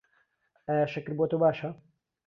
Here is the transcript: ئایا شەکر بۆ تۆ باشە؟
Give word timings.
ئایا 0.67 0.85
شەکر 0.95 1.13
بۆ 1.21 1.25
تۆ 1.31 1.37
باشە؟ 1.47 1.69